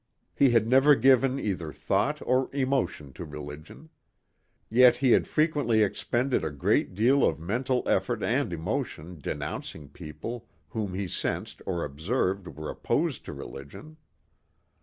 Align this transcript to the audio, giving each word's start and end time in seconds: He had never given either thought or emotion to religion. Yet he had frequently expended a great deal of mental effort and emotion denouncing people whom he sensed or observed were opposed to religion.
He 0.33 0.49
had 0.49 0.67
never 0.67 0.95
given 0.95 1.37
either 1.39 1.71
thought 1.71 2.23
or 2.25 2.49
emotion 2.55 3.13
to 3.13 3.23
religion. 3.23 3.89
Yet 4.67 4.95
he 4.95 5.11
had 5.11 5.27
frequently 5.27 5.83
expended 5.83 6.43
a 6.43 6.49
great 6.49 6.95
deal 6.95 7.23
of 7.23 7.39
mental 7.39 7.83
effort 7.87 8.23
and 8.23 8.51
emotion 8.51 9.19
denouncing 9.19 9.89
people 9.89 10.47
whom 10.69 10.95
he 10.95 11.07
sensed 11.07 11.61
or 11.67 11.85
observed 11.85 12.47
were 12.47 12.71
opposed 12.71 13.25
to 13.25 13.33
religion. 13.33 13.97